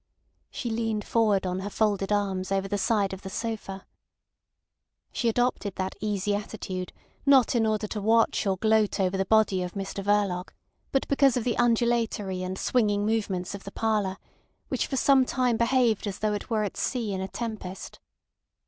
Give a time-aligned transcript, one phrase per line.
[0.49, 3.85] She leaned forward on her folded arms over the side of the sofa.
[5.11, 6.91] She adopted that easy attitude
[7.23, 10.55] not in order to watch or gloat over the body of Mr Verloc,
[10.91, 14.17] but because of the undulatory and swinging movements of the parlour,
[14.69, 17.99] which for some time behaved as though it were at sea in a tempest.